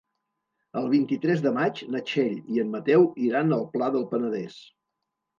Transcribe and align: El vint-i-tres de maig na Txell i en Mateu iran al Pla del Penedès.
El 0.79 0.85
vint-i-tres 0.93 1.41
de 1.45 1.51
maig 1.57 1.81
na 1.95 2.01
Txell 2.11 2.39
i 2.55 2.61
en 2.63 2.71
Mateu 2.75 3.05
iran 3.25 3.53
al 3.59 3.67
Pla 3.75 3.91
del 3.97 4.07
Penedès. 4.15 4.57